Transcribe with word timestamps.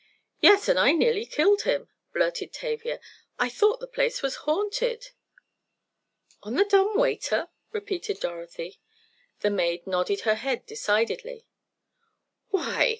"Yes, 0.39 0.67
and 0.67 0.79
I 0.79 0.93
nearly 0.93 1.27
killed 1.27 1.61
him," 1.61 1.87
blurted 2.11 2.51
Tavia. 2.51 2.99
"I 3.37 3.49
thought 3.49 3.79
the 3.79 3.85
place 3.85 4.23
was 4.23 4.35
haunted!" 4.49 5.11
"On 6.41 6.55
the 6.55 6.65
dumb 6.65 6.97
waiter?" 6.97 7.49
repeated 7.71 8.19
Dorothy. 8.19 8.79
The 9.41 9.51
maid 9.51 9.85
nodded 9.85 10.21
her 10.21 10.33
head 10.33 10.65
decidedly. 10.65 11.45
"Why!" 12.49 12.89